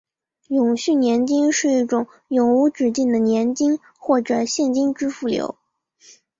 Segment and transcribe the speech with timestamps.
[0.47, 5.55] 永续年金是一种永无止境的年金或者现金支付流。